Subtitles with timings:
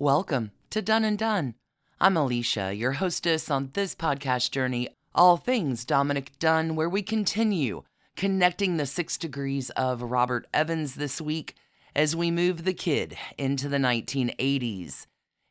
[0.00, 1.56] Welcome to Done and Dunne.
[2.00, 7.82] I'm Alicia, your hostess on this podcast journey, All Things Dominick Dunne, where we continue
[8.16, 11.54] connecting the six degrees of Robert Evans this week
[11.94, 15.04] as we move the kid into the 1980s.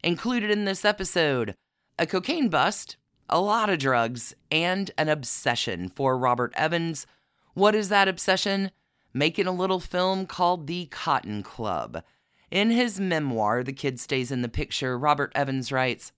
[0.04, 1.54] Included in this episode,
[2.00, 2.98] a cocaine bust,
[3.30, 7.06] a lot of drugs, and an obsession for Robert Evans.
[7.54, 8.72] What is that obsession?
[9.14, 12.02] Making a little film called The Cotton Club.
[12.52, 16.12] In his memoir, The Kid Stays in the Picture, Robert Evans writes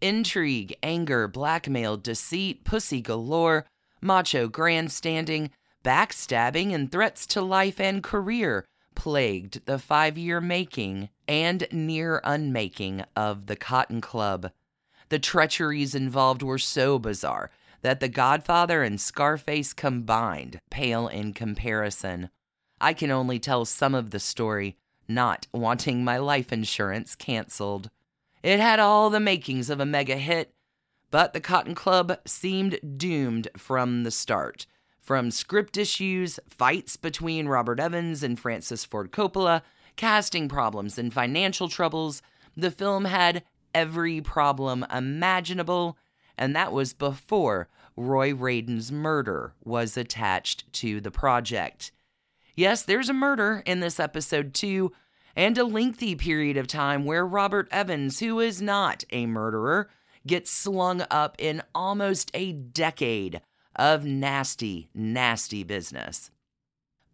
[0.00, 3.66] Intrigue, anger, blackmail, deceit, pussy galore,
[4.00, 5.50] macho grandstanding,
[5.84, 13.02] backstabbing, and threats to life and career plagued the five year making and near unmaking
[13.16, 14.50] of the Cotton Club.
[15.08, 22.28] The treacheries involved were so bizarre that The Godfather and Scarface combined pale in comparison.
[22.78, 24.76] I can only tell some of the story,
[25.10, 27.90] not wanting my life insurance canceled.
[28.42, 30.54] It had all the makings of a mega hit,
[31.10, 34.66] but the Cotton Club seemed doomed from the start.
[35.00, 39.62] From script issues, fights between Robert Evans and Francis Ford Coppola,
[39.96, 42.22] casting problems, and financial troubles,
[42.56, 43.42] the film had
[43.74, 45.98] every problem imaginable,
[46.38, 51.92] and that was before Roy Radin's murder was attached to the project.
[52.60, 54.92] Yes, there's a murder in this episode too,
[55.34, 59.88] and a lengthy period of time where Robert Evans, who is not a murderer,
[60.26, 63.40] gets slung up in almost a decade
[63.76, 66.30] of nasty, nasty business.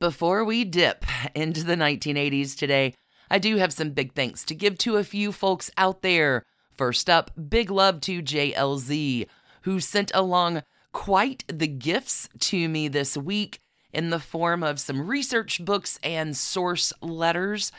[0.01, 1.05] Before we dip
[1.37, 2.95] into the 1980s today,
[3.31, 6.43] I do have some big thanks to give to a few folks out there.
[6.73, 9.29] First up, big love to JLZ,
[9.63, 13.61] who sent along quite the gifts to me this week
[13.97, 17.73] in the form of some research books and source letters.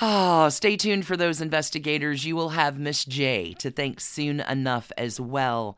[0.00, 2.24] Oh, stay tuned for those investigators.
[2.24, 5.76] You will have Miss J to thank soon enough as well.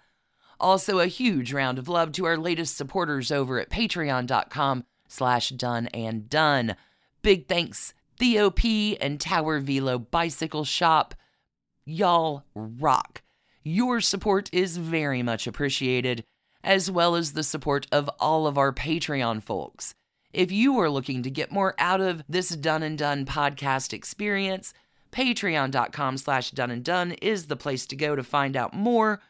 [0.61, 5.89] Also, a huge round of love to our latest supporters over at patreon.com slash done
[5.89, 6.77] and done.
[7.21, 11.15] Big thanks, Theo P and Tower Velo Bicycle Shop.
[11.85, 13.23] Y'all rock.
[13.65, 16.25] Your support is very much appreciated
[16.67, 19.95] as well as the support of all of our Patreon folks.
[20.33, 24.75] If you are looking to get more out of this Done and Dunne podcast experience,
[25.13, 29.21] patreon.com slash done and done is the place to go to find out more.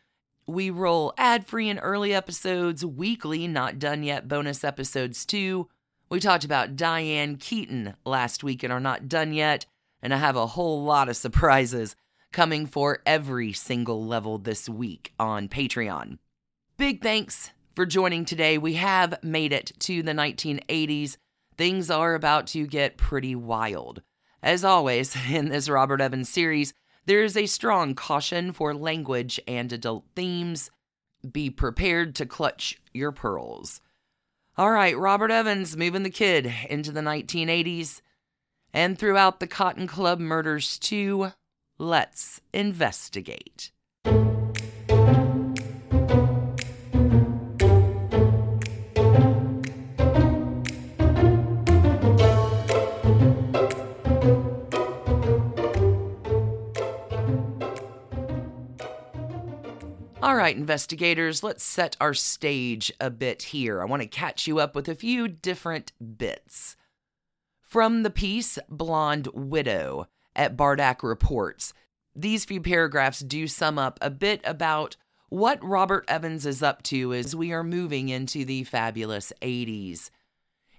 [0.46, 5.69] We roll ad-free and early episodes, weekly not done yet bonus episodes too.
[6.08, 9.66] We talked about Diane Keaton last week and are not done yet,
[10.00, 11.96] and I have a whole lot of surprises
[12.32, 16.19] coming for every single level this week on Patreon.
[16.78, 18.59] Big thanks for joining today.
[18.59, 21.16] We have made it to the 1980s.
[21.56, 24.03] Things are about to get pretty wild.
[24.42, 26.75] As always, in this Robert Evans series,
[27.06, 30.70] there is a strong caution for language and adult themes.
[31.32, 33.81] Be prepared to clutch your pearls.
[34.58, 38.03] All right, Robert Evans moving the kid into the 1980s.
[38.75, 41.32] And throughout the Cotton Club murders, too,
[41.78, 43.72] let's investigate.
[60.46, 63.82] Right, investigators, let's set our stage a bit here.
[63.82, 66.76] I want to catch you up with a few different bits.
[67.60, 71.72] From the piece Blonde Widow at Bardak Reports,
[72.14, 74.96] these few paragraphs do sum up a bit about
[75.30, 80.10] what Robert Evans is up to as we are moving into the fabulous 80s.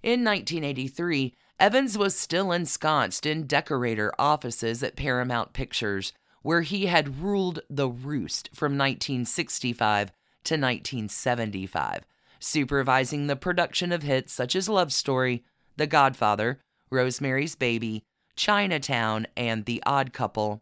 [0.02, 6.14] In 1983, Evans was still ensconced in decorator offices at Paramount Pictures
[6.48, 10.14] where he had ruled the roost from 1965
[10.46, 12.06] to 1975,
[12.40, 15.44] supervising the production of hits such as Love Story,
[15.76, 18.06] The Godfather, Rosemary's Baby,
[18.38, 20.62] Chinatown, and The Odd Couple.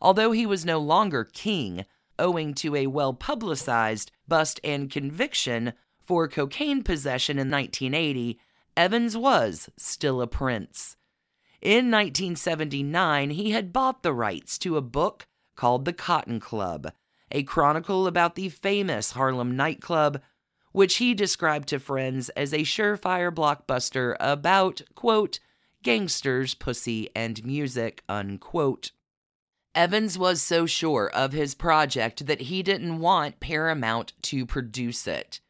[0.00, 1.86] Although he was no longer king,
[2.18, 8.40] owing to a well publicized bust and conviction for cocaine possession in 1980,
[8.76, 10.96] Evans was still a prince.
[11.62, 16.92] In 1979, he had bought the rights to a book called The Cotton Club,
[17.30, 20.20] a chronicle about the famous Harlem nightclub,
[20.72, 25.38] which he described to friends as a surefire blockbuster about, quote,
[25.84, 28.90] gangsters, pussy, and music, unquote.
[29.72, 35.40] Evans was so sure of his project that he didn't want Paramount to produce it.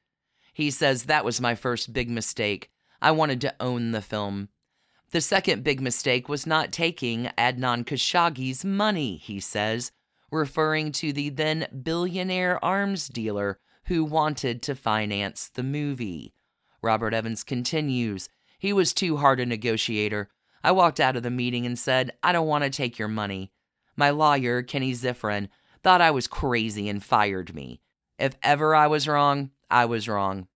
[0.53, 2.71] He says that was my first big mistake.
[3.01, 4.51] I wanted to own the film.
[5.13, 9.93] The second big mistake was not taking Adnan Khashoggi's money, he says,
[10.31, 16.33] referring to the then billionaire arms dealer who wanted to finance the movie.
[16.81, 20.31] Robert Evans continues, He was too hard a negotiator.
[20.65, 23.53] I walked out of the meeting and said, I don't want to take your money.
[23.95, 25.49] My lawyer, Kenny Ziffren,
[25.83, 27.83] thought I was crazy and fired me.
[28.19, 30.49] If ever I was wrong, I was wrong.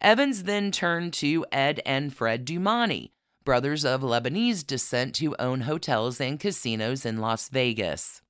[0.00, 3.10] Evans then turned to Ed and Fred Doumani,
[3.44, 8.22] brothers of Lebanese descent who own hotels and casinos in Las Vegas.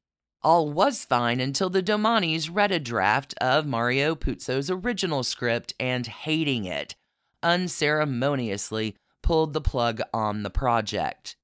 [0.42, 6.06] All was fine until the Doumanis read a draft of Mario Puzo's original script and,
[6.06, 6.96] hating it,
[7.42, 11.36] unceremoniously pulled the plug on the project.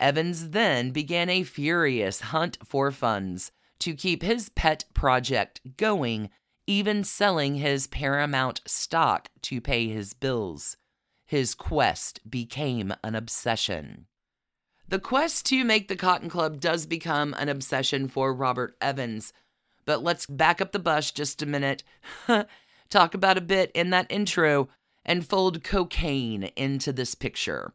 [0.00, 6.30] Evans then began a furious hunt for funds to keep his pet project going,
[6.66, 10.76] even selling his Paramount stock to pay his bills
[11.32, 14.04] his quest became an obsession.
[14.86, 19.32] The quest to make the Cotton Club does become an obsession for Robert Evans.
[19.86, 21.84] But let's back up the bus just a minute,
[22.90, 24.68] talk about a bit in that intro,
[25.06, 27.72] and fold cocaine into this picture.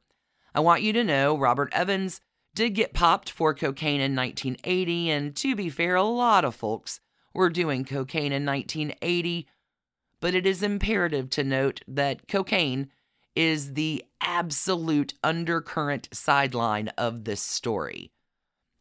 [0.53, 2.21] I want you to know Robert Evans
[2.53, 6.99] did get popped for cocaine in 1980, and to be fair, a lot of folks
[7.33, 9.47] were doing cocaine in 1980.
[10.19, 12.91] But it is imperative to note that cocaine
[13.37, 18.09] is the absolute undercurrent sideline of this story.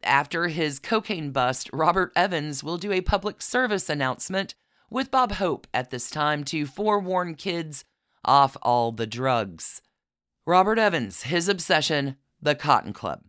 [0.03, 4.55] After his cocaine bust, Robert Evans will do a public service announcement
[4.89, 7.85] with Bob Hope at this time to forewarn kids
[8.25, 9.83] off all the drugs.
[10.43, 13.25] Robert Evans, his obsession, The Cotton Club.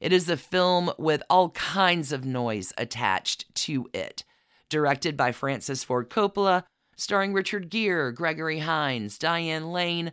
[0.00, 4.24] It is a film with all kinds of noise attached to it.
[4.68, 6.64] Directed by Francis Ford Coppola,
[6.96, 10.12] starring Richard Gere, Gregory Hines, Diane Lane,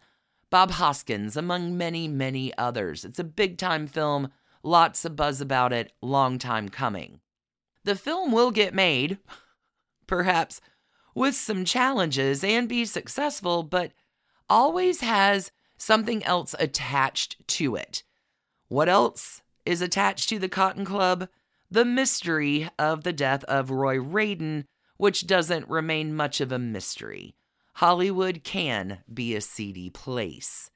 [0.52, 3.06] Bob Hoskins, among many, many others.
[3.06, 4.32] It's a big time film,
[4.62, 7.22] lots of buzz about it, long time coming.
[7.86, 9.18] The film will get made,
[10.08, 10.60] perhaps
[11.16, 13.94] with some challenges and be successful, but
[14.50, 18.04] always has something else attached to it.
[18.68, 21.30] What else is attached to the Cotton Club?
[21.70, 24.66] The mystery of the death of Roy Radin,
[24.98, 27.36] which doesn't remain much of a mystery.
[27.82, 30.70] Hollywood can be a seedy place.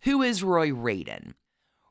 [0.00, 1.34] Who is Roy Radin?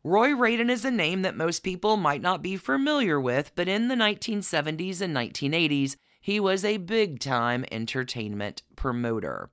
[0.04, 3.88] Roy Radin is a name that most people might not be familiar with, but in
[3.88, 9.50] the 1970s and 1980s, he was a big time entertainment promoter.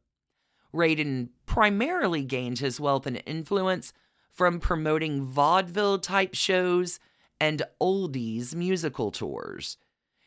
[0.75, 3.93] Radin primarily gained his wealth and influence
[4.33, 6.99] from promoting vaudeville type shows
[7.41, 9.77] and oldies musical tours.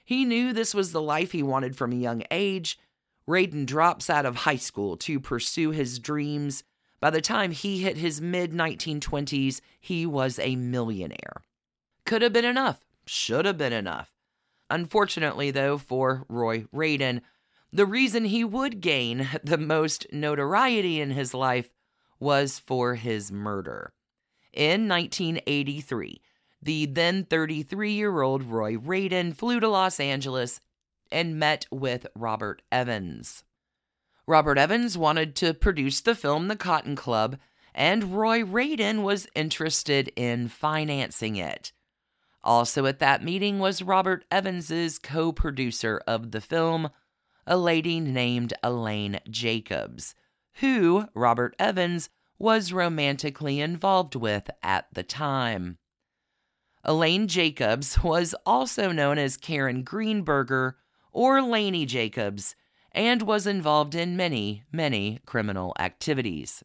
[0.06, 2.80] He knew this was the life he wanted from a young age
[3.30, 6.64] Radin drops out of high school to pursue his dreams.
[7.00, 11.44] By the time he hit his mid 1920s, he was a millionaire.
[12.06, 14.12] Could have been enough, should have been enough.
[14.72, 17.22] Unfortunately, though, for Roy Radin,
[17.72, 21.70] the reason he would gain the most notoriety in his life
[22.20, 23.94] was for his murder.
[24.52, 26.20] In 1983,
[26.62, 30.60] the then 33 year old Roy Radin flew to Los Angeles
[31.11, 33.44] and met with Robert Evans.
[34.27, 37.38] Robert Evans wanted to produce the film The Cotton Club,
[37.73, 41.71] and Roy Radin was interested in financing it.
[42.44, 46.89] Also at that meeting was Robert Evans's co-producer of the film,
[47.45, 50.16] a lady named Elaine Jacobs,
[50.59, 55.78] who Robert Evans was romantically involved with at the time.
[56.83, 60.73] Elaine Jacobs was also known as Karen Greenberger
[61.11, 62.56] or Laney Jacobs,
[62.92, 66.63] and was involved in many, many criminal activities.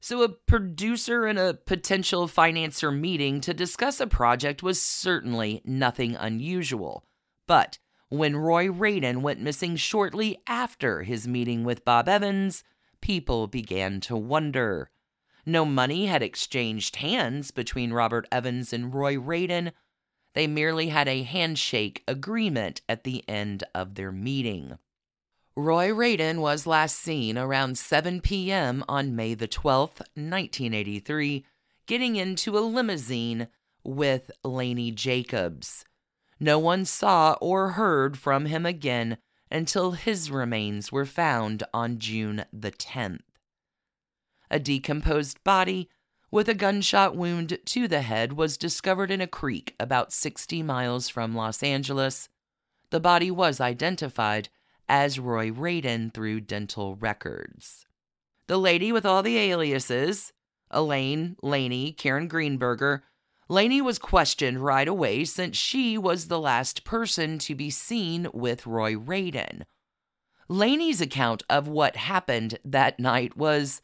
[0.00, 6.16] So, a producer and a potential financer meeting to discuss a project was certainly nothing
[6.16, 7.04] unusual.
[7.46, 12.64] But when Roy Radin went missing shortly after his meeting with Bob Evans,
[13.02, 14.90] people began to wonder.
[15.44, 19.72] No money had exchanged hands between Robert Evans and Roy Radin,
[20.34, 24.78] they merely had a handshake agreement at the end of their meeting.
[25.56, 28.84] Roy Radin was last seen around 7 p.m.
[28.88, 31.44] on May the 12th, 1983,
[31.86, 33.48] getting into a limousine
[33.82, 35.84] with Laney Jacobs.
[36.38, 39.18] No one saw or heard from him again
[39.50, 43.20] until his remains were found on June the 10th.
[44.50, 45.88] A decomposed body
[46.30, 51.08] with a gunshot wound to the head was discovered in a creek about 60 miles
[51.08, 52.28] from Los Angeles.
[52.90, 54.48] The body was identified
[54.88, 57.86] as Roy Radin through dental records.
[58.46, 60.32] The lady with all the aliases,
[60.70, 63.02] Elaine, Laney, Karen Greenberger,
[63.48, 68.66] Laney was questioned right away since she was the last person to be seen with
[68.66, 69.62] Roy Radin.
[70.48, 73.82] Laney's account of what happened that night was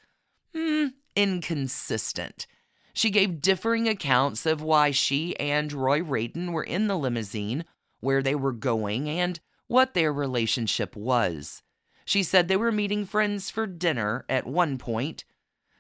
[0.55, 0.87] hmm,
[1.17, 2.47] inconsistent.
[2.93, 7.65] She gave differing accounts of why she and Roy Radin were in the limousine,
[8.01, 11.63] where they were going, and what their relationship was.
[12.05, 15.25] She said they were meeting friends for dinner at one point.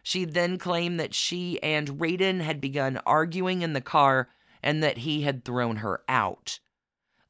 [0.02, 4.28] She then claimed that she and Radin had begun arguing in the car
[4.62, 6.59] and that he had thrown her out.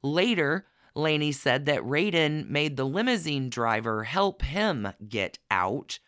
[0.01, 5.99] Later, Laney said that Radin made the limousine driver help him get out.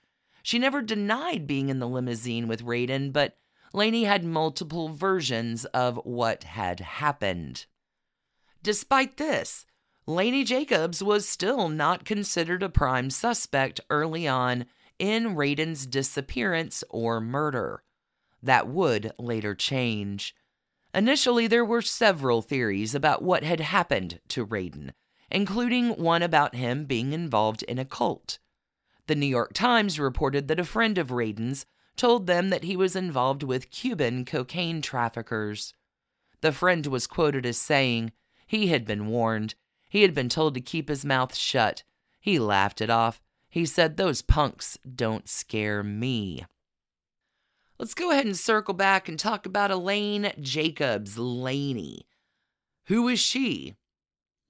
[0.50, 3.38] She never denied being in the limousine with Radin, but
[3.72, 7.68] Laney had multiple versions of what had happened.
[8.64, 9.68] Despite this,
[10.08, 14.66] Laney Jacobs was still not considered a prime suspect early on
[14.98, 17.84] in Radin's disappearance or murder.
[18.42, 20.34] That would later change.
[20.96, 24.94] Initially, there were several theories about what had happened to Radin,
[25.30, 28.40] including one about him being involved in a cult.
[29.10, 32.96] The New York Times reported that a friend of Radin's told them that he was
[32.96, 35.74] involved with Cuban cocaine traffickers.
[36.42, 38.12] The friend was quoted as saying
[38.46, 39.56] he had been warned.
[39.90, 41.82] He had been told to keep his mouth shut.
[42.20, 43.20] He laughed it off.
[43.50, 46.46] He said, Those punks don't scare me.
[47.80, 52.06] Let's go ahead and circle back and talk about Elaine Jacobs Laney.
[52.86, 53.74] Who is she?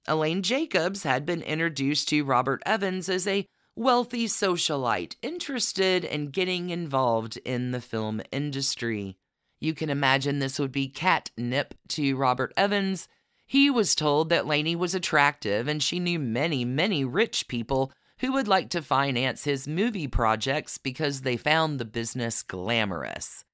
[0.05, 3.47] Elaine Jacobs had been introduced to Robert Evans as a
[3.79, 9.15] wealthy socialite interested in getting involved in the film industry.
[9.61, 13.07] You can imagine this would be catnip to Robert Evans.
[13.47, 18.33] He was told that Laney was attractive and she knew many, many rich people who
[18.33, 23.45] would like to finance his movie projects because they found the business glamorous.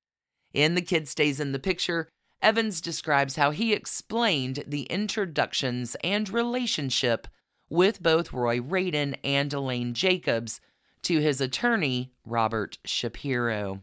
[0.56, 2.10] In The Kid Stays in the Picture,
[2.42, 7.28] Evans describes how he explained the introductions and relationship
[7.70, 10.62] with both Roy Radin and Elaine Jacobs
[11.04, 13.82] to his attorney, Robert Shapiro.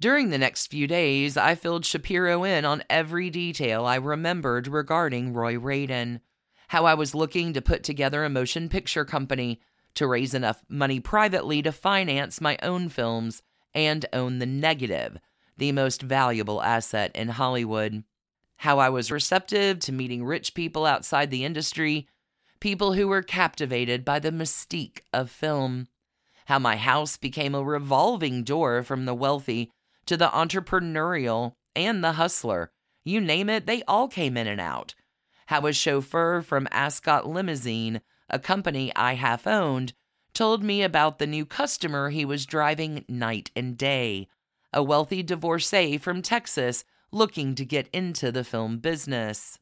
[0.00, 5.32] During the next few days, I filled Shapiro in on every detail I remembered regarding
[5.32, 6.20] Roy Radin,
[6.68, 9.60] how I was looking to put together a motion picture company
[9.94, 13.42] to raise enough money privately to finance my own films
[13.74, 15.18] and own the negative,
[15.56, 18.04] the most valuable asset in Hollywood.
[18.56, 22.08] How I was receptive to meeting rich people outside the industry,
[22.62, 25.88] people who were captivated by the mystique of film.
[26.46, 29.70] How my house became a revolving door from the wealthy
[30.06, 32.70] to the entrepreneurial and the hustler.
[33.04, 34.94] You name it, they all came in and out.
[35.46, 38.00] How a chauffeur from Ascot Limousine
[38.32, 39.92] a company I half owned,
[40.32, 44.26] told me about the new customer he was driving night and day,
[44.72, 49.58] a wealthy divorcee from Texas looking to get into the film business.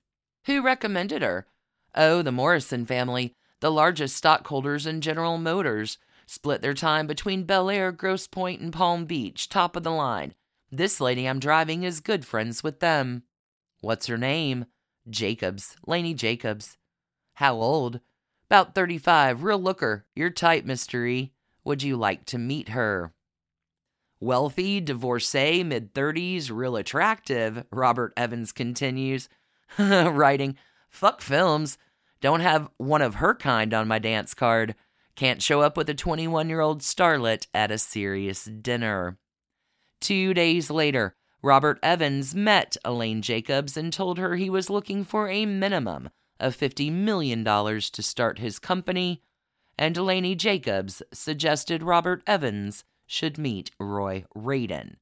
[0.46, 1.46] Who recommended her?
[1.94, 7.68] Oh, the Morrison family, the largest stockholders in General Motors, split their time between Bel
[7.68, 10.34] Air, Grosse Pointe, and Palm Beach, top of the line.
[10.70, 13.24] This lady I'm driving is good friends with them.
[13.80, 14.66] What's her name?
[15.08, 16.76] Jacobs, Laney Jacobs.
[17.34, 18.00] How old?
[18.46, 20.06] About 35, real looker.
[20.14, 21.08] You're tight, Mr.
[21.08, 21.32] E.
[21.64, 23.12] Would you like to meet her?
[24.20, 29.28] Wealthy, divorcee, mid 30s, real attractive, Robert Evans continues,
[29.78, 30.56] writing,
[30.90, 31.78] Fuck films.
[32.20, 34.74] Don't have one of her kind on my dance card.
[35.16, 39.16] Can't show up with a 21 year old starlet at a serious dinner.
[40.00, 45.28] Two days later, Robert Evans met Elaine Jacobs and told her he was looking for
[45.28, 49.22] a minimum of $50 million to start his company,
[49.78, 54.96] and Laney Jacobs suggested Robert Evans should meet Roy Radin.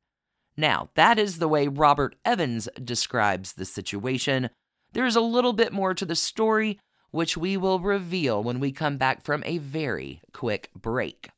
[0.56, 4.50] Now, that is the way Robert Evans describes the situation.
[4.92, 6.80] There's a little bit more to the story,
[7.10, 11.30] which we will reveal when we come back from a very quick break.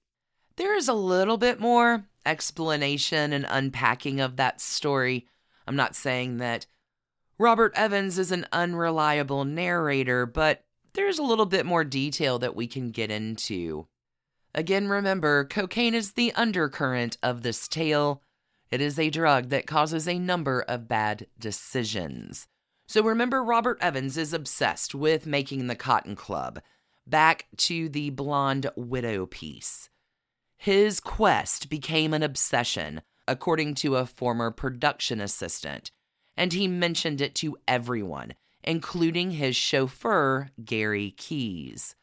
[0.57, 5.26] There is a little bit more explanation and unpacking of that story.
[5.66, 6.66] I'm not saying that
[7.38, 12.66] Robert Evans is an unreliable narrator, but there's a little bit more detail that we
[12.66, 13.87] can get into.
[14.54, 18.23] Again, remember, cocaine is the undercurrent of this tale.
[18.71, 22.47] It is a drug that causes a number of bad decisions.
[22.90, 26.61] So remember, Robert Evans is obsessed with making the Cotton Club.
[27.06, 29.88] Back to the Blonde Widow piece.
[30.56, 35.92] His quest became an obsession, according to a former production assistant
[36.37, 38.32] and he mentioned it to everyone,
[38.64, 41.94] including his chauffeur, Gary Keys.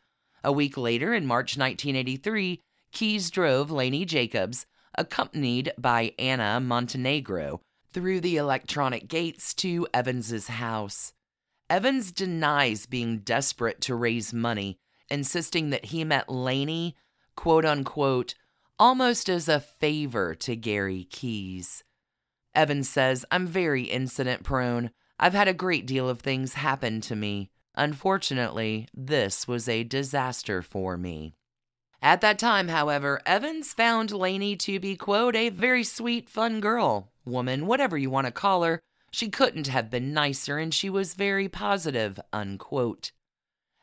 [0.44, 7.62] A week later, in March 1983, Keys drove Laney Jacobs, accompanied by Anna Montenegro,
[7.98, 11.14] through the electronic gates to Evans's house.
[11.68, 14.78] Evans denies being desperate to raise money,
[15.10, 16.96] insisting that he met Laney,
[17.36, 18.36] quote unquote,
[18.78, 21.84] almost as a favor to Gary Keys.
[22.54, 24.92] Evans says, I'm very incident prone.
[25.20, 27.50] I've had a great deal of things happen to me.
[27.74, 31.34] Unfortunately, this was a disaster for me.
[32.00, 37.12] At that time, however, Evans found Laney to be, quote, a very sweet, fun girl,
[37.28, 38.80] woman, whatever you want to call her.
[39.12, 43.12] She couldn't have been nicer, and she was very positive, unquote.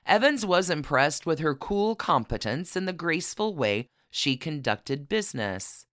[0.07, 5.87] Evans was impressed with her cool competence and the graceful way she conducted business.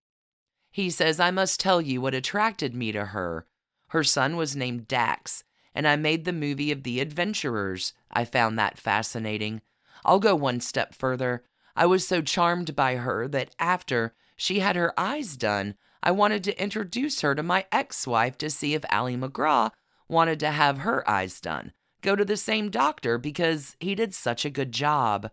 [0.71, 3.45] He says, I must tell you what attracted me to her.
[3.89, 5.43] Her son was named Dax,
[5.73, 7.93] and I made the movie of the adventurers.
[8.11, 9.61] I found that fascinating.
[10.05, 11.43] I'll go one step further.
[11.75, 16.43] I was so charmed by her that after she had her eyes done, I wanted
[16.45, 19.71] to introduce her to my ex wife to see if Ali MacGraw
[20.07, 21.71] wanted to have her eyes done.
[22.01, 25.29] Go to the same doctor because he did such a good job.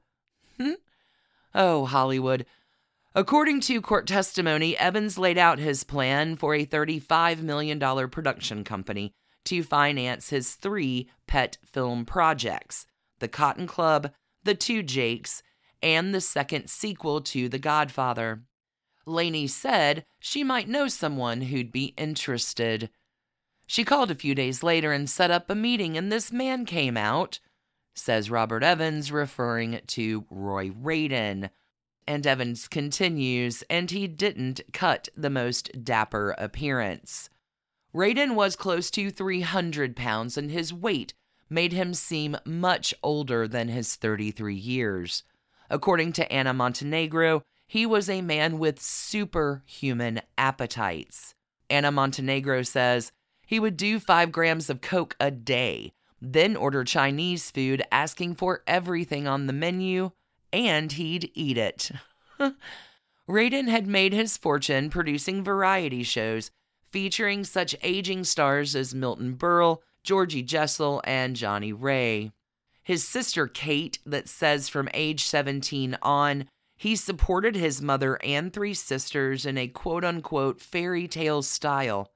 [0.58, 0.72] Hmm?
[1.54, 2.44] oh, Hollywood.
[3.14, 9.12] According to court testimony, Evans laid out his plan for a $35 million production company
[9.46, 12.86] to finance his three pet film projects
[13.18, 14.12] The Cotton Club,
[14.44, 15.42] The Two Jakes,
[15.82, 18.42] and the second sequel to The Godfather.
[19.08, 22.90] Laney said she might know someone who'd be interested.
[23.66, 26.96] She called a few days later and set up a meeting, and this man came
[26.96, 27.40] out,
[27.94, 31.50] says Robert Evans, referring to Roy Radin.
[32.06, 37.28] And Evans continues, and he didn't cut the most dapper appearance.
[37.94, 41.12] Radin was close to 300 pounds, and his weight
[41.50, 45.22] made him seem much older than his 33 years.
[45.70, 51.34] According to Anna Montenegro, he was a man with superhuman appetites.
[51.68, 53.12] Anna Montenegro says
[53.46, 58.62] he would do five grams of Coke a day, then order Chinese food, asking for
[58.66, 60.10] everything on the menu,
[60.50, 61.90] and he'd eat it.
[63.28, 66.50] Radin had made his fortune producing variety shows
[66.90, 72.32] featuring such aging stars as Milton Berle, Georgie Jessel, and Johnnie Ray.
[72.82, 76.48] His sister Kate, that says from age 17 on,
[76.78, 82.12] he supported his mother and three sisters in a quote unquote fairy tale style,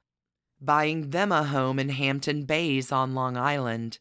[0.60, 3.98] buying them a home in Hampton Bays on Long Island.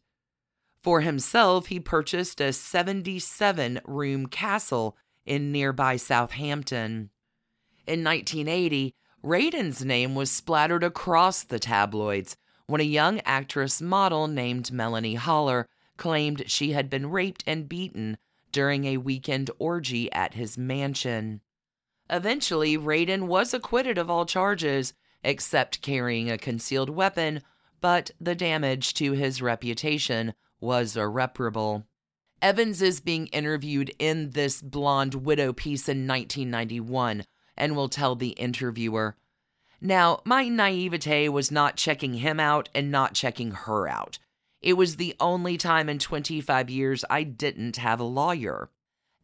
[0.84, 4.96] For himself, he purchased a 77 room castle
[5.26, 7.10] in nearby Southampton.
[7.88, 8.94] In 1980,
[9.24, 15.68] Radin's name was splattered across the tabloids when a young actress model named Melanie Haller
[15.98, 18.18] claimed she had been raped and beaten
[18.52, 21.42] during a weekend orgy at his mansion.
[22.10, 27.42] Eventually, Radin was acquitted of all charges except carrying a concealed weapon,
[27.80, 31.86] but the damage to his reputation was irreparable.
[32.42, 37.24] Evans is being interviewed in this Blonde Widow piece in 1991
[37.56, 39.16] and will tell the interviewer.
[39.80, 44.20] Now, my naivete was not checking him out and not checking her out.
[44.62, 48.70] It was the only time in 25 years I didn't have a lawyer.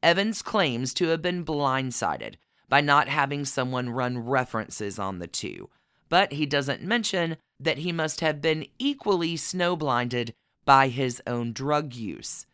[0.02, 2.36] Evans claims to have been blindsided
[2.70, 5.70] by not having someone run references on the two,
[6.10, 10.34] but he doesn't mention that he must have been equally snowblinded
[10.66, 12.46] by his own drug use.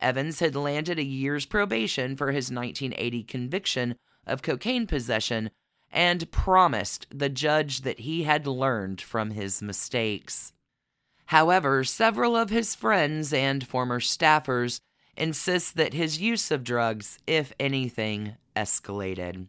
[0.00, 3.94] Evans had landed a year's probation for his 1980 conviction
[4.26, 5.50] of cocaine possession
[5.90, 10.52] and promised the judge that he had learned from his mistakes.
[11.26, 14.80] However, several of his friends and former staffers
[15.16, 19.48] insist that his use of drugs, if anything, escalated.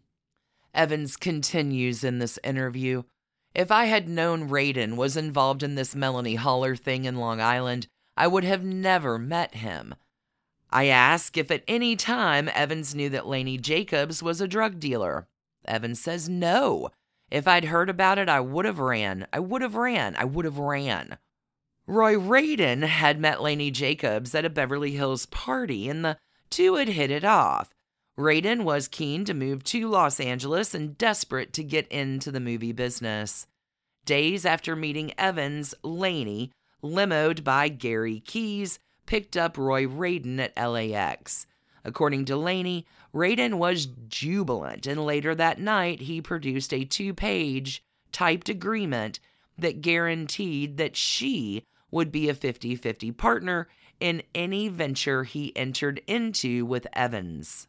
[0.74, 3.02] Evans continues in this interview
[3.54, 7.86] If I had known Radin was involved in this Melanie Haller thing in Long Island,
[8.16, 9.94] I would have never met him.
[10.70, 15.28] I ask if at any time Evans knew that Laney Jacobs was a drug dealer.
[15.66, 16.90] Evans says no.
[17.30, 19.26] If I'd heard about it, I would have ran.
[19.32, 20.16] I would have ran.
[20.16, 21.16] I would have ran.
[21.86, 26.16] Roy Radin had met Laney Jacobs at a Beverly Hills party, and the
[26.48, 27.68] two had hit it off.
[28.18, 32.72] Radin was keen to move to Los Angeles and desperate to get into the movie
[32.72, 33.46] business.
[34.06, 41.46] Days after meeting Evans, Laney, limoed by Gary Keys, picked up Roy Radin at LAX.
[41.84, 47.82] According to Laney, Radin was jubilant, and later that night he produced a two page
[48.10, 49.20] typed agreement
[49.58, 53.68] that guaranteed that she would be a 50 50 partner
[54.00, 57.68] in any venture he entered into with Evans.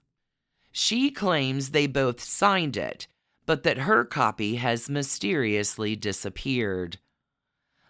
[0.72, 3.08] She claims they both signed it,
[3.46, 6.98] but that her copy has mysteriously disappeared.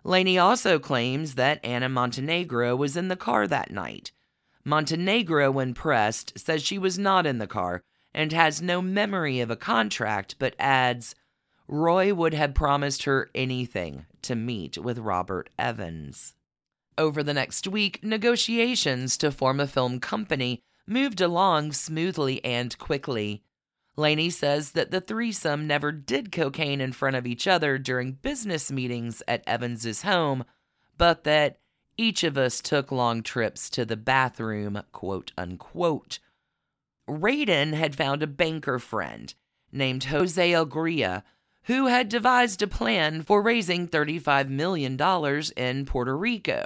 [0.04, 4.12] Laney also claims that Anna Montenegro was in the car that night.
[4.64, 7.82] Montenegro, when pressed, says she was not in the car
[8.14, 11.16] and has no memory of a contract, but adds,
[11.68, 16.36] Roy would have promised her anything to meet with Robert Evans.
[16.98, 23.44] Over the next week, negotiations to form a film company moved along smoothly and quickly.
[23.98, 28.72] Laney says that the threesome never did cocaine in front of each other during business
[28.72, 30.44] meetings at Evans's home,
[30.98, 31.60] but that
[31.98, 36.20] each of us took long trips to the bathroom, quote unquote.
[37.10, 39.34] Radin had found a banker friend
[39.72, 41.24] named Jose Alegria
[41.66, 45.00] who had devised a plan for raising $35 million
[45.58, 46.64] in Puerto Rico.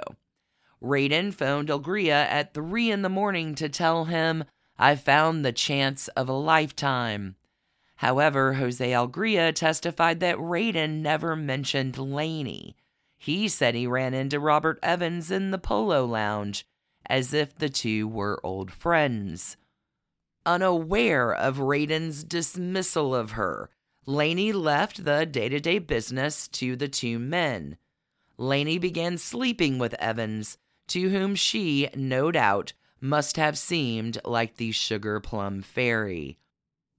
[0.82, 4.44] Radin phoned Alegria at 3 in the morning to tell him,
[4.78, 7.36] I found the chance of a lifetime.
[7.96, 12.76] However, Jose Alegria testified that Radin never mentioned Laney.
[13.18, 16.66] He said he ran into Robert Evans in the Polo Lounge,
[17.06, 19.58] as if the two were old friends.
[20.46, 23.68] Unaware of Radin's dismissal of her,
[24.10, 27.76] Laney left the day to day business to the two men.
[28.38, 34.72] Laney began sleeping with Evans, to whom she, no doubt, must have seemed like the
[34.72, 36.38] sugar plum fairy.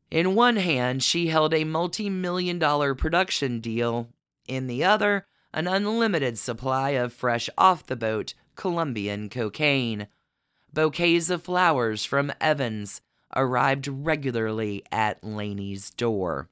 [0.09, 4.07] In one hand, she held a multi million dollar production deal,
[4.47, 10.07] in the other, an unlimited supply of fresh off the boat Colombian cocaine.
[10.71, 13.01] Bouquets of flowers from Evans
[13.35, 16.47] arrived regularly at Laney's door.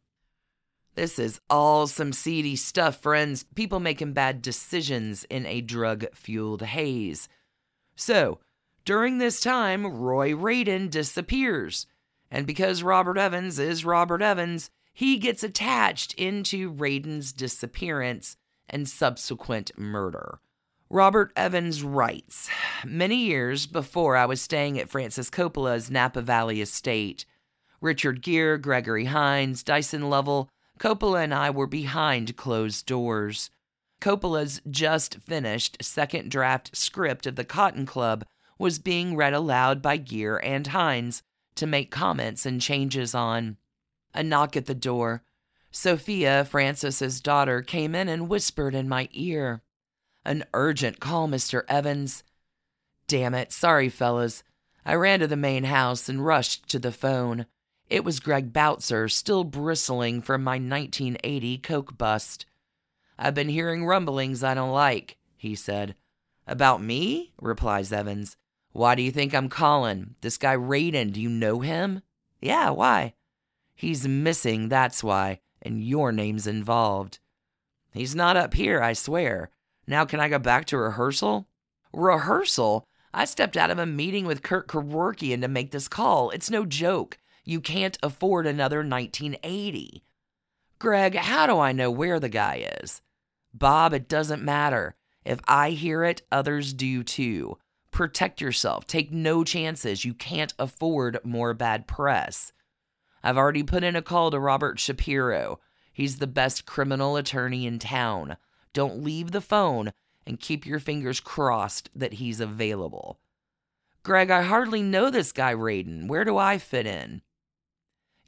[1.00, 3.46] This is all some seedy stuff, friends.
[3.56, 7.30] People making bad decisions in a drug fueled haze.
[7.96, 8.40] So,
[8.84, 11.88] during this time, Roy Radin disappears.
[12.30, 18.36] And because Robert Evans is Robert Evans, he gets attached into Radin's disappearance
[18.68, 20.42] and subsequent murder.
[20.90, 22.50] Robert Evans writes
[22.84, 27.24] Many years before I was staying at Francis Coppola's Napa Valley estate,
[27.80, 33.52] Richard Gere, Gregory Hines, Dyson Lovell, Coppola and I were behind closed doors.
[34.00, 38.26] Coppola's just finished second draft script of The Cotton Club
[38.58, 41.22] was being read aloud by Gere and Hines
[41.56, 43.58] to make comments and changes on.
[44.14, 45.24] A knock at the door.
[45.72, 49.62] Sofia, Francis's daughter, came in and whispered in my ear.
[50.26, 51.64] An urgent call, Mr.
[51.68, 52.24] Evans.
[53.08, 54.44] Damn it, sorry, fellas.
[54.86, 57.46] I ran to the main house and rushed to the phone.
[57.90, 62.46] It was Greg Bautzer, still bristling from my 1980 Coke bust.
[63.18, 65.96] I've been hearing rumblings I don't like, he said.
[66.46, 67.34] About me?
[67.42, 68.38] replies Evans.
[68.74, 70.16] Why do you think I'm calling?
[70.22, 72.04] This guy Radin, do you know him?
[72.40, 73.16] Yeah, why?
[73.74, 77.18] He's missing, that's why, and your name's involved.
[77.92, 79.50] He's not up here, I swear.
[79.88, 81.48] Now can I go back to rehearsal?
[81.92, 82.86] Rehearsal?
[83.16, 86.30] I stepped out of a meeting with Kirk Kerkorian to make this call.
[86.30, 87.18] It's no joke.
[87.50, 90.04] You can't afford another 1980.
[90.78, 93.02] Greg, how do I know where the guy is?
[93.56, 94.96] Bob, it doesn't matter.
[95.26, 97.58] If I hear it, others do too.
[97.90, 98.86] Protect yourself.
[98.86, 100.06] Take no chances.
[100.06, 102.54] You can't afford more bad press.
[103.24, 105.60] I've already put in a call to Robert Shapiro.
[105.92, 108.38] He's the best criminal attorney in town.
[108.74, 109.92] Don't leave the phone
[110.28, 113.20] and keep your fingers crossed that he's available.
[114.04, 116.08] Greg, I hardly know this guy Radin.
[116.08, 117.24] Where do I fit in?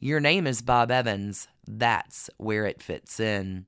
[0.04, 1.48] Your name is Bob Evans.
[1.68, 3.68] That's where it fits in.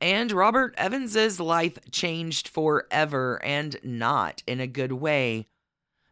[0.00, 5.48] And Robert Evans's life changed forever and not in a good way.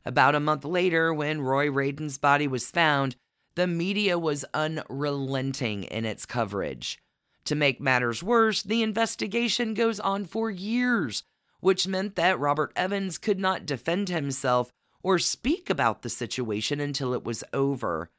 [0.04, 3.16] About a month later, when Roy Radin's body was found,
[3.54, 6.98] the media was unrelenting in its coverage.
[7.46, 11.22] To make matters worse, the investigation goes on for years,
[11.60, 14.70] which meant that Robert Evans could not defend himself
[15.02, 18.10] or speak about the situation until it was over.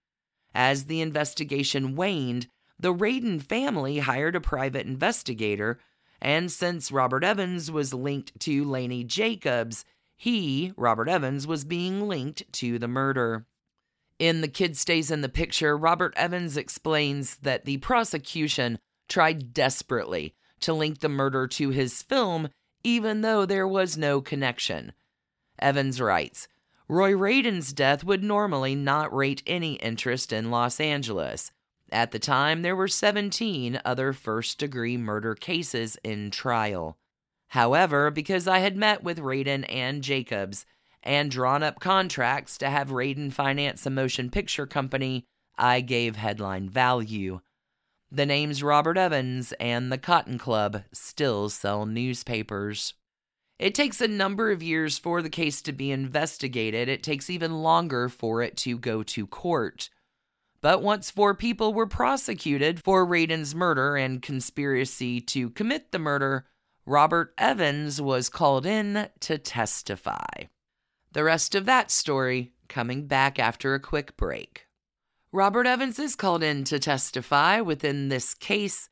[0.54, 2.48] As the investigation waned,
[2.80, 5.80] the Radin family hired a private investigator,
[6.22, 9.86] and since Robert Evans was linked to Laney Jacobs,
[10.16, 13.46] he, Robert Evans, was being linked to the murder.
[14.20, 20.36] In The Kid Stays in the Picture, Robert Evans explains that the prosecution tried desperately
[20.62, 22.50] to link the murder to his film,
[22.84, 24.94] even though there was no connection.
[25.60, 26.48] Evans writes
[26.88, 31.52] Roy Radin's death would normally not rate any interest in Los Angeles.
[31.92, 36.98] At the time, there were 17 other first degree murder cases in trial.
[37.50, 40.66] However, because I had met with Radin and Jacobs
[41.04, 45.26] and drawn up contracts to have Radin finance a motion picture company,
[45.58, 47.42] I gave headline value.
[48.12, 52.94] The names Robert Evans and the Cotton Club still sell newspapers.
[53.64, 56.90] It takes a number of years for the case to be investigated.
[56.90, 59.90] It takes even longer for it to go to court.
[60.60, 66.46] But once four people were prosecuted for Radin's murder and conspiracy to commit the murder,
[66.86, 70.44] Robert Evans was called in to testify.
[71.14, 74.68] The rest of that story coming back after a quick break.
[75.32, 78.90] Robert Evans is called in to testify within this case.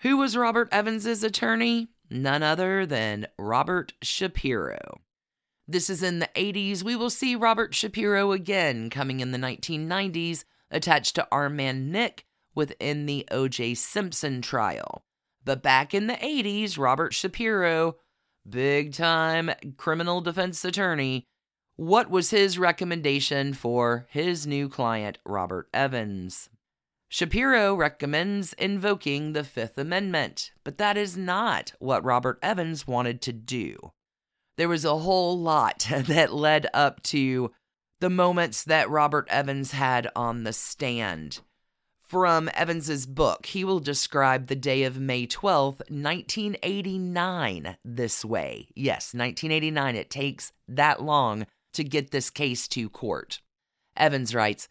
[0.00, 1.88] Who was Robert Evans's attorney?
[2.10, 5.00] None other than Robert Shapiro.
[5.68, 6.82] This is in the 80s.
[6.82, 12.24] We will see Robert Shapiro again coming in the 1990s attached to our man Nick
[12.54, 13.74] within the O.J.
[13.74, 15.04] Simpson trial.
[15.44, 17.96] But back in the 80s, Robert Shapiro,
[18.48, 21.26] big time criminal defense attorney,
[21.76, 26.48] what was his recommendation for his new client, Robert Evans?
[27.16, 33.32] Shapiro recommends invoking the Fifth Amendment, but that is not what Robert Evans wanted to
[33.32, 33.92] do.
[34.58, 37.52] There was a whole lot that led up to
[38.00, 41.40] the moments that Robert Evans had on the stand.
[42.02, 48.68] From Evans's book, he will describe the day of May 12th, 1989 this way.
[48.76, 49.96] Yes, 1989.
[49.96, 53.40] It takes that long to get this case to court.
[53.96, 54.68] Evans writes,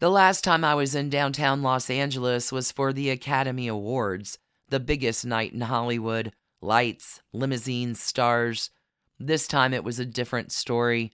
[0.00, 4.38] the last time I was in downtown Los Angeles was for the Academy Awards,
[4.70, 6.32] the biggest night in Hollywood.
[6.62, 8.70] Lights, limousines, stars.
[9.18, 11.12] This time it was a different story.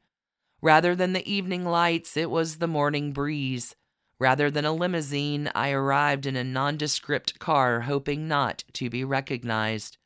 [0.63, 3.75] Rather than the evening lights, it was the morning breeze.
[4.21, 9.99] Rather than a limousine, I arrived in a nondescript car, hoping not to be recognized.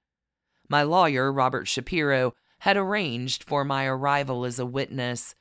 [0.68, 5.34] My lawyer, Robert Shapiro, had arranged for my arrival as a witness.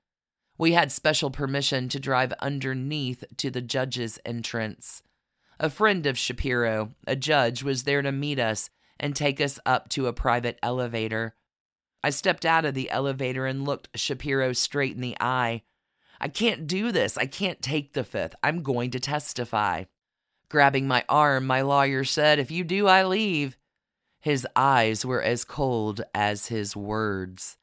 [0.60, 5.02] We had special permission to drive underneath to the judge's entrance.
[5.58, 8.70] A friend of Shapiro, a judge, was there to meet us
[9.00, 11.34] and take us up to a private elevator.
[12.04, 15.64] I stepped out of the elevator and looked Shapiro straight in the eye.
[16.20, 17.18] I can't do this.
[17.18, 18.36] I can't take the fifth.
[18.44, 19.86] I'm going to testify.
[20.50, 23.56] Grabbing my arm, my lawyer said, If you do, I leave.
[24.20, 27.56] His eyes were as cold as his words.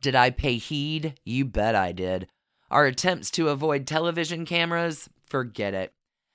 [0.00, 1.20] Did I pay heed?
[1.24, 2.26] You bet I did.
[2.70, 5.08] Our attempts to avoid television cameras?
[5.26, 5.92] Forget it.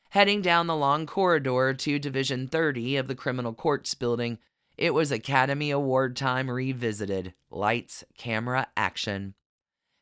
[0.09, 4.39] Heading down the long corridor to Division 30 of the Criminal Courts building,
[4.77, 9.33] it was Academy Award time revisited lights, camera, action.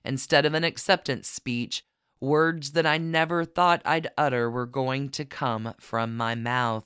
[0.03, 1.83] Instead of an acceptance speech,
[2.19, 6.85] words that I never thought I'd utter were going to come from my mouth.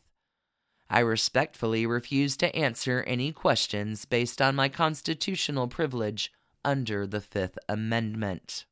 [0.90, 6.32] I respectfully refused to answer any questions based on my constitutional privilege
[6.66, 8.66] under the Fifth Amendment.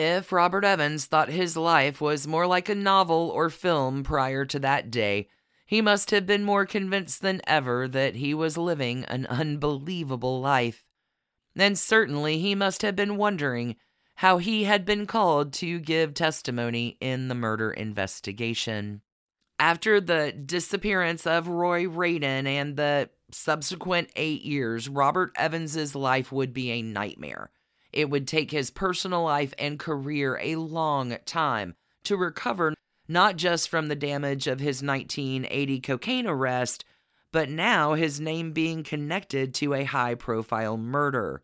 [0.00, 4.60] If Robert Evans thought his life was more like a novel or film prior to
[4.60, 5.26] that day,
[5.66, 10.84] he must have been more convinced than ever that he was living an unbelievable life.
[11.56, 13.74] And certainly he must have been wondering
[14.14, 19.02] how he had been called to give testimony in the murder investigation.
[19.58, 26.54] After the disappearance of Roy Radin and the subsequent eight years, Robert Evans's life would
[26.54, 27.50] be a nightmare.
[27.92, 31.74] It would take his personal life and career a long time
[32.04, 32.74] to recover
[33.08, 36.84] not just from the damage of his 1980 cocaine arrest,
[37.32, 41.42] but now his name being connected to a high profile murder.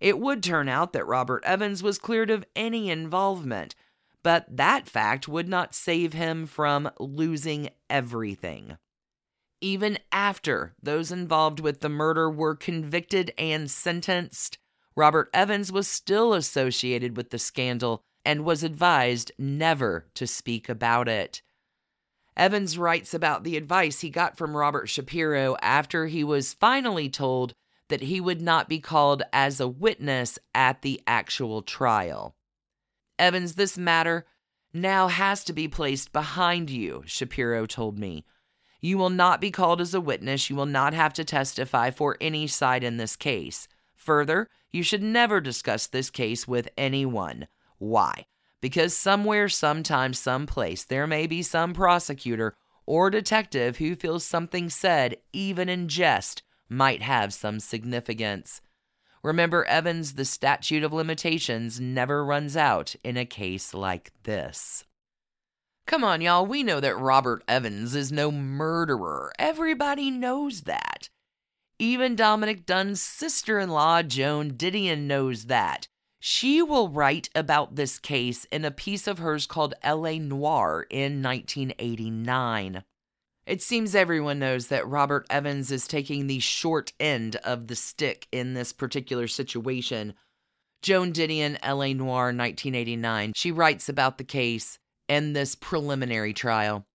[0.00, 3.74] It would turn out that Robert Evans was cleared of any involvement,
[4.22, 8.78] but that fact would not save him from losing everything.
[9.60, 14.58] Even after those involved with the murder were convicted and sentenced,
[14.96, 21.08] Robert Evans was still associated with the scandal and was advised never to speak about
[21.08, 21.42] it.
[22.36, 27.52] Evans writes about the advice he got from Robert Shapiro after he was finally told
[27.88, 32.34] that he would not be called as a witness at the actual trial.
[33.18, 34.26] Evans, this matter
[34.72, 38.24] now has to be placed behind you, Shapiro told me.
[38.80, 40.50] You will not be called as a witness.
[40.50, 43.68] You will not have to testify for any side in this case.
[43.94, 47.46] Further, you should never discuss this case with anyone.
[47.78, 48.26] Why?
[48.60, 55.18] Because somewhere, sometime, someplace, there may be some prosecutor or detective who feels something said,
[55.32, 58.60] even in jest, might have some significance.
[59.22, 64.84] Remember, Evans, the statute of limitations never runs out in a case like this.
[65.86, 69.32] Come on, y'all, we know that Robert Evans is no murderer.
[69.38, 71.10] Everybody knows that.
[71.84, 75.86] Even Dominick Dunne's sister in law, Joan Didion, knows that.
[76.18, 80.18] She will write about this case in a piece of hers called L.A.
[80.18, 82.84] Noir in 1989.
[83.44, 88.28] It seems everyone knows that Robert Evans is taking the short end of the stick
[88.32, 90.14] in this particular situation.
[90.80, 96.86] Joan Didion, LA Noir, 1989, she writes about the case and this preliminary trial.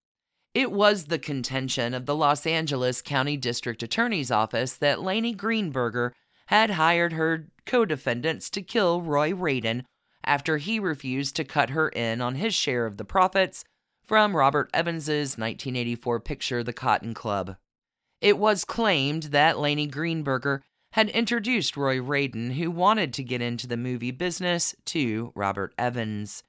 [0.53, 6.11] It was the contention of the Los Angeles County District Attorney's Office that Laney Greenberger
[6.47, 9.83] had hired her co defendants to kill Roy Radin
[10.23, 13.63] after he refused to cut her in on his share of the profits
[14.03, 17.55] from Robert Evans's 1984 picture The Cotton Club.
[18.19, 20.61] It was claimed that Laney Greenberger
[20.93, 26.43] had introduced Roy Radin, who wanted to get into the movie business, to Robert Evans.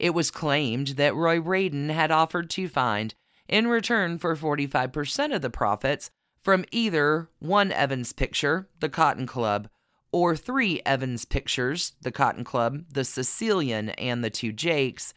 [0.00, 3.14] It was claimed that Roy Radin had offered to find,
[3.48, 6.10] in return for 45% of the profits,
[6.42, 9.68] from either one Evans picture, The Cotton Club,
[10.12, 15.12] or three Evans pictures, The Cotton Club, The Sicilian, and The Two Jakes,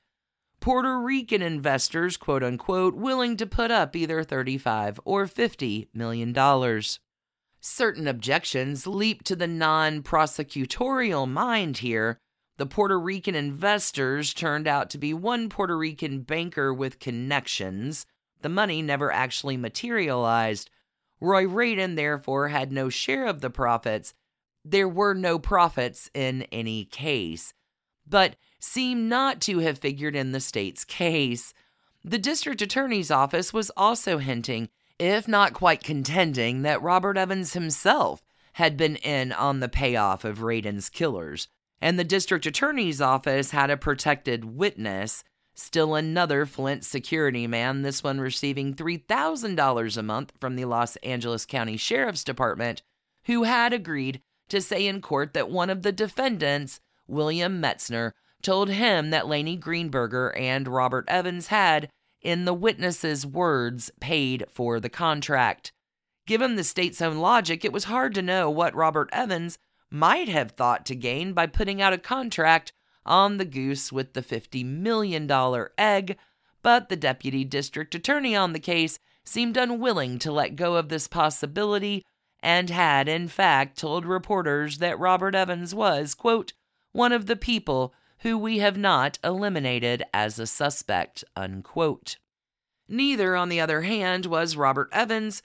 [0.60, 7.00] Puerto Rican investors, quote unquote, willing to put up either 35 or 50 million dollars.
[7.62, 12.18] Certain objections leap to the non prosecutorial mind here.
[12.58, 18.06] The Puerto Rican investors turned out to be one Puerto Rican banker with connections.
[18.42, 20.70] The money never actually materialized.
[21.20, 24.14] Roy Radin, therefore, had no share of the profits.
[24.64, 27.54] There were no profits in any case.
[28.08, 31.54] But seem not to have figured in the state's case.
[32.04, 38.24] The district attorney's office was also hinting, if not quite contending, that Robert Evans himself
[38.54, 41.48] had been in on the payoff of Radin's killers,
[41.82, 45.24] and the district attorney's office had a protected witness,
[45.60, 51.46] still another Flynt security man, this one receiving $3,000 a month from the Los Angeles
[51.46, 52.82] County Sheriff's Department,
[53.26, 58.70] who had agreed to say in court that one of the defendants, William Mentzer, told
[58.70, 61.90] him that Laney Greenberger and Robert Evans had,
[62.22, 65.72] in the witness's words, paid for the contract.
[66.26, 69.58] Given the state's own logic, it was hard to know what Robert Evans
[69.92, 72.72] might have thought to gain by putting out a contract
[73.06, 75.30] on the goose with the $50 million
[75.78, 76.18] egg,
[76.62, 81.08] but the deputy district attorney on the case seemed unwilling to let go of this
[81.08, 82.06] possibility
[82.42, 86.54] and had, in fact, told reporters that Robert Evans was, quote,
[86.92, 91.24] one of the people who we have not eliminated as a suspect.
[91.36, 92.18] Unquote.
[92.88, 95.42] Neither, on the other hand, was Robert Evans,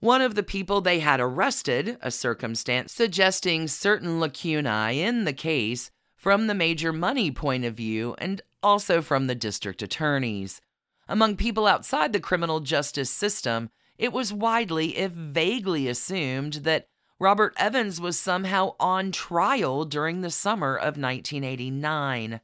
[0.00, 5.90] one of the people they had arrested, a circumstance suggesting certain lacunae in the case
[6.26, 10.60] from the major money point of view and also from the district attorneys.
[11.08, 16.88] Among people outside the criminal justice system, it was widely, if vaguely assumed, that
[17.20, 22.40] Robert Evans was somehow on trial during the summer of 1989.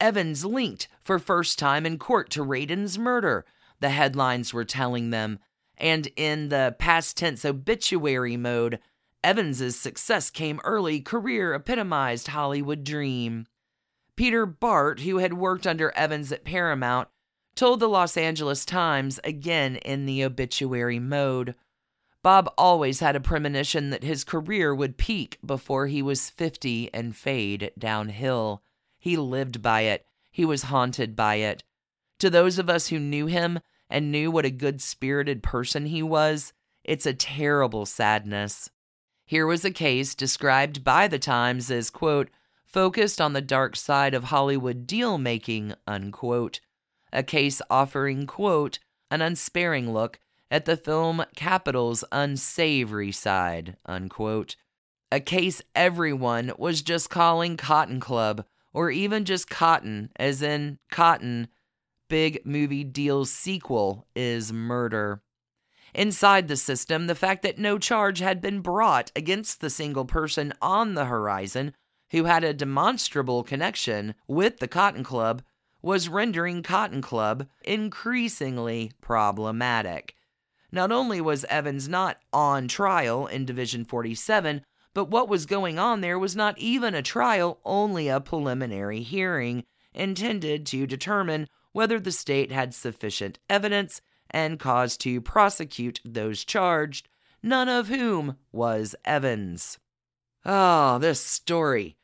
[0.00, 3.44] Evans linked for first time in court to Radin's murder,
[3.80, 5.40] the headlines were telling them,
[5.76, 8.78] and in the past tense obituary mode,
[9.24, 13.46] Evans's success came early, career epitomized Hollywood dream.
[14.16, 17.08] Peter Bart, who had worked under Evans at Paramount,
[17.54, 21.54] told the Los Angeles Times again in the obituary mode.
[22.22, 27.14] Bob always had a premonition that his career would peak before he was 50 and
[27.14, 28.62] fade downhill.
[28.98, 31.62] He lived by it, he was haunted by it.
[32.18, 36.02] To those of us who knew him and knew what a good spirited person he
[36.02, 36.52] was,
[36.82, 38.70] it's a terrible sadness.
[39.28, 42.30] Here was a case described by the Times as, quote,
[42.64, 46.60] focused on the dark side of Hollywood deal making, unquote.
[47.12, 48.78] A case offering, quote,
[49.10, 54.54] an unsparing look at the film capital's unsavory side, unquote.
[55.10, 61.48] A case everyone was just calling Cotton Club, or even just Cotton, as in Cotton,
[62.08, 65.20] big movie deal's sequel is murder.
[65.96, 70.52] Inside the system, the fact that no charge had been brought against the single person
[70.60, 71.72] on the horizon
[72.10, 75.42] who had a demonstrable connection with the Cotton Club
[75.80, 80.14] was rendering Cotton Club increasingly problematic.
[80.70, 86.02] Not only was Evans not on trial in Division 47, but what was going on
[86.02, 89.64] there was not even a trial, only a preliminary hearing
[89.94, 97.08] intended to determine whether the state had sufficient evidence and cause to prosecute those charged,
[97.42, 99.78] none of whom was Evans.
[100.44, 101.96] Oh, this story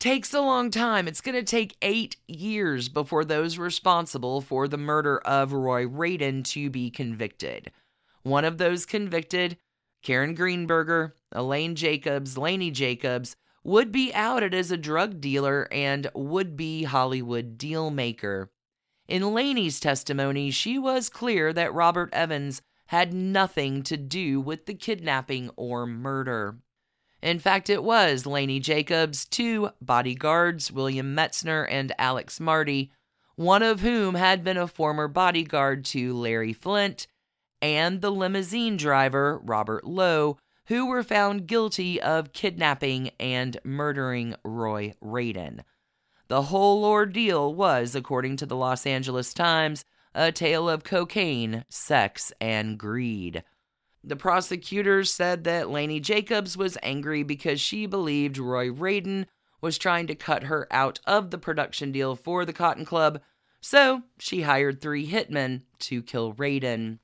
[0.00, 1.06] takes a long time.
[1.06, 6.42] It's going to take eight years before those responsible for the murder of Roy Radin
[6.46, 7.70] to be convicted.
[8.22, 9.58] One of those convicted,
[10.02, 16.56] Karen Greenberger, Elaine Jacobs, Laney Jacobs, would be outed as a drug dealer and would
[16.56, 18.50] be Hollywood deal maker.
[19.10, 24.74] In Laney's testimony, she was clear that Robert Evans had nothing to do with the
[24.74, 26.58] kidnapping or murder.
[27.20, 32.92] In fact, it was Laney Jacobs' two bodyguards, William Mentzer and Alex Marti,
[33.34, 37.08] one of whom had been a former bodyguard to Larry Flynt,
[37.60, 44.94] and the limousine driver, Robert Lowe, who were found guilty of kidnapping and murdering Roy
[45.02, 45.62] Radin.
[46.30, 52.32] The whole ordeal was, according to the Los Angeles Times, a tale of cocaine, sex,
[52.40, 53.42] and greed.
[54.04, 59.26] The prosecutors said that Laney Jacobs was angry because she believed Roy Radin
[59.60, 63.20] was trying to cut her out of the production deal for the Cotton Club,
[63.60, 67.00] so she hired three hitmen to kill Radin.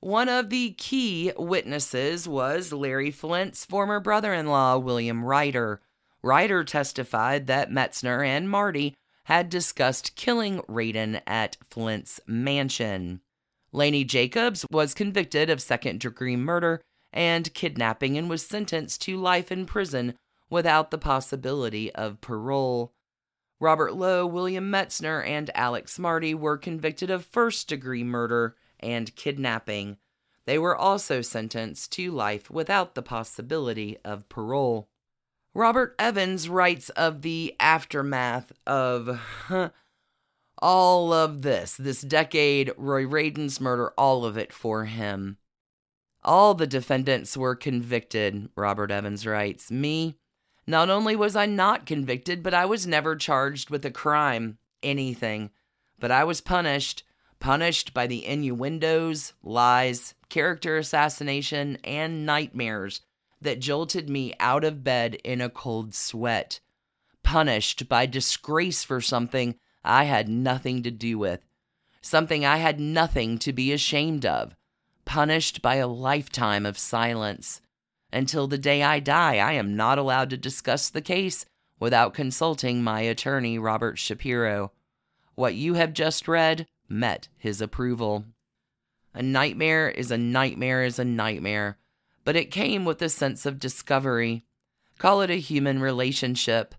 [0.00, 5.80] One of the key witnesses was Larry Flynt's former brother in law, William Rider.
[6.22, 8.94] Rider testified that Mentzer and Marti
[9.24, 13.20] had discussed killing Radin at Flynt's mansion.
[13.72, 16.80] Laney Jacobs was convicted of second degree murder
[17.12, 20.14] and kidnapping and was sentenced to life in prison
[20.50, 22.92] without the possibility of parole.
[23.60, 29.98] Robert Lowe, William Mentzer, and Alex Marti were convicted of first degree murder and kidnapping.
[30.46, 34.88] They were also sentenced to life without the possibility of parole.
[35.58, 39.20] Robert Evans writes of the aftermath of
[40.58, 45.36] all of this, this decade, Roy Radin's murder, all of it for him.
[46.22, 49.68] All the defendants were convicted, Robert Evans writes.
[49.68, 50.14] Me,
[50.64, 55.50] not only was I not convicted, but I was never charged with a crime, anything.
[55.98, 57.02] But I was punished,
[57.40, 63.00] punished by the innuendos, lies, character assassination, and nightmares
[63.40, 66.60] that jolted me out of bed in a cold sweat.
[67.22, 71.40] Punished by disgrace for something I had nothing to do with,
[72.00, 74.56] something I had nothing to be ashamed of,
[75.04, 77.60] punished by a lifetime of silence.
[78.12, 81.44] Until the day I die, I am not allowed to discuss the case
[81.78, 84.72] without consulting my attorney, Robert Shapiro.
[85.34, 88.24] What you have just read met his approval.
[89.14, 91.78] A nightmare is a nightmare is a nightmare,
[92.28, 94.44] but it came with a sense of discovery.
[94.98, 96.74] Call it a human relationship.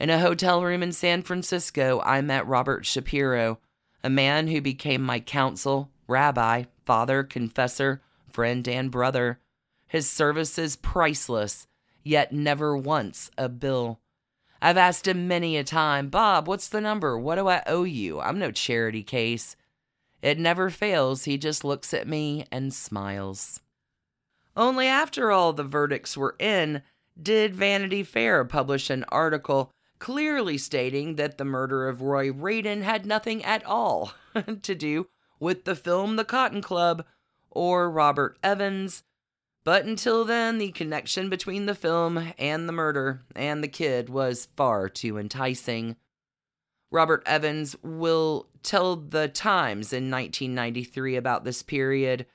[0.00, 3.58] In a hotel room in San Francisco, I met Robert Shapiro,
[4.02, 8.00] a man who became my counsel, rabbi, father, confessor,
[8.32, 9.38] friend, and brother.
[9.86, 11.66] His services priceless,
[12.02, 14.00] yet never once a bill.
[14.62, 17.18] I've asked him many a time, Bob, what's the number?
[17.18, 18.18] What do I owe you?
[18.18, 19.56] I'm no charity case.
[20.22, 21.24] It never fails.
[21.24, 23.60] He just looks at me and smiles.
[24.56, 26.82] Only after all the verdicts were in
[27.20, 33.06] did Vanity Fair publish an article clearly stating that the murder of Roy Radin had
[33.06, 34.12] nothing at all
[34.62, 37.04] to do with the film The Cotton Club
[37.50, 39.02] or Robert Evans.
[39.64, 44.48] But until then, the connection between the film and the murder and the kid was
[44.56, 45.96] far too enticing.
[46.92, 52.26] Robert Evans will tell the Times in 1993 about this period.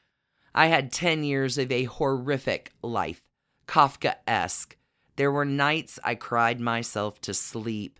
[0.54, 3.22] I had 10 years of a horrific life,
[3.68, 4.76] Kafka esque,
[5.16, 7.99] there were nights I cried myself to sleep.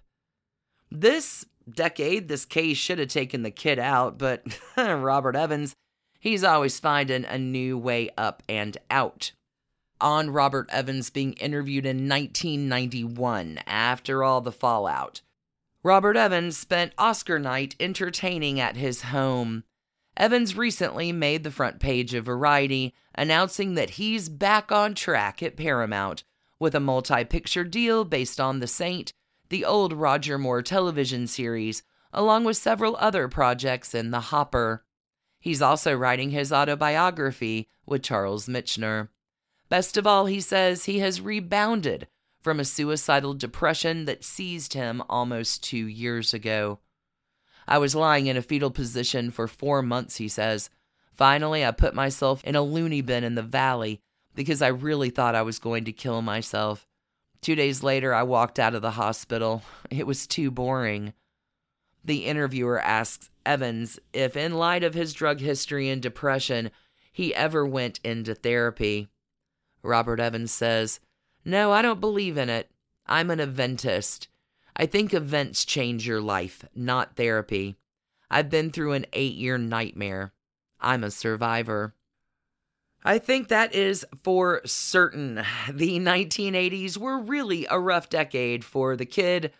[0.90, 4.44] This decade, this case should have taken the kid out, but
[4.78, 5.76] Robert Evans,
[6.20, 9.34] he's always finding a new way up and out.
[10.00, 15.22] On Robert Evans being interviewed in 1991 after all the fallout,
[15.84, 19.64] Robert Evans spent Oscar night entertaining at his home.
[20.22, 25.58] Evans recently made the front page of Variety announcing that he's back on track at
[25.58, 26.24] Paramount
[26.60, 29.14] with a multi picture deal based on The Saint,
[29.50, 31.82] the old Roger Moore television series,
[32.14, 34.86] along with several other projects in the hopper.
[35.40, 39.08] He's also writing his autobiography with Charles Michener.
[39.70, 42.08] Best of all, he says he has rebounded
[42.44, 46.78] from a suicidal depression that seized him almost two years ago.
[47.68, 50.70] I was lying in a fetal position for four months, he says.
[51.14, 54.02] Finally, I put myself in a loony bin in the valley
[54.36, 56.88] because I really thought I was going to kill myself.
[57.42, 59.64] Two days later, I walked out of the hospital.
[59.90, 61.14] It was too boring.
[62.04, 66.72] The interviewer asks Evans if, in light of his drug history and depression,
[67.12, 69.10] he ever went into therapy.
[69.84, 71.00] Robert Evans says,
[71.44, 72.72] No, I don't believe in it.
[73.06, 74.28] I'm an eventist.
[74.82, 77.76] I think events change your life, not therapy.
[78.32, 80.34] I've been through an eight year nightmare.
[80.80, 81.94] I'm a survivor.
[83.04, 85.44] I think that is for certain.
[85.72, 89.52] The 1980s were really a rough decade for the kid,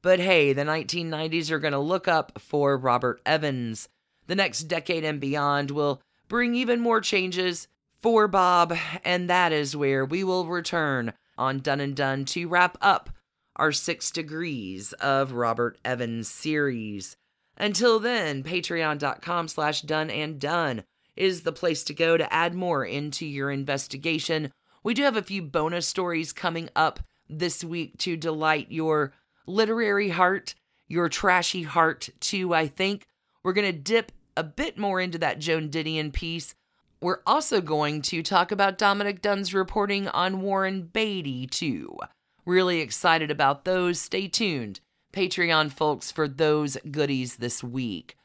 [0.00, 3.90] but hey, the 1990s are going to look up for Robert Evans.
[4.26, 7.68] The next decade and beyond will bring even more changes
[8.00, 12.78] for Bob, and that is where we will return on Done and Dunne to wrap
[12.80, 13.10] up
[13.56, 17.16] our six degrees of Robert Evans series.
[17.56, 20.84] Until then, patreon.com slash done and dunne
[21.16, 24.50] is the place to go to add more into your investigation.
[24.82, 29.12] We do have a few bonus stories coming up this week to delight your
[29.46, 30.54] literary heart,
[30.88, 33.06] your trashy heart, too, I think.
[33.42, 36.54] We're going to dip a bit more into that Joan Didion piece.
[37.00, 41.98] We're also going to talk about Dominick Dunne's reporting on Warren Beatty, too.
[42.44, 44.00] Really excited about those.
[44.00, 44.80] Stay tuned.
[45.12, 48.16] Patreon folks for those goodies this week.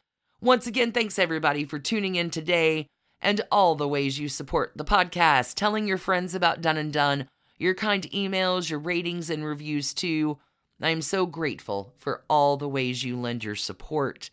[0.41, 2.87] Once again, thanks everybody for tuning in today
[3.21, 7.27] and all the ways you support the podcast, telling your friends about Done and Dunne,
[7.57, 10.37] your kind emails, your ratings and reviews too.
[10.81, 14.29] I am so grateful for all the ways you lend your support.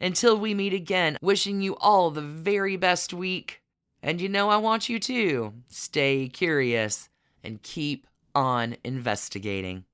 [0.00, 3.62] Until we meet again, wishing you all the very best week.
[4.02, 7.08] And you know, I want you to stay curious
[7.42, 9.84] and keep on investigating.